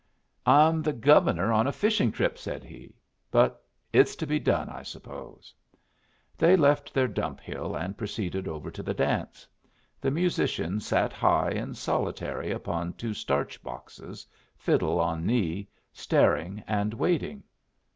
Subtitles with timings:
[0.47, 2.95] "I'm the Governor on a fishing trip," said he.
[3.29, 3.63] "But
[3.93, 5.53] it's to be done, I suppose."
[6.39, 9.47] They left their dump hill and proceeded over to the dance.
[10.01, 14.25] The musician sat high and solitary upon two starch boxes,
[14.57, 17.43] fiddle on knee, staring and waiting.